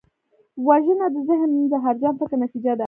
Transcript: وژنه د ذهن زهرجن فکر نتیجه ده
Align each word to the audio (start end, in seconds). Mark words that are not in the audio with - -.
وژنه 0.67 1.05
د 1.15 1.17
ذهن 1.29 1.51
زهرجن 1.71 2.13
فکر 2.19 2.35
نتیجه 2.43 2.71
ده 2.77 2.79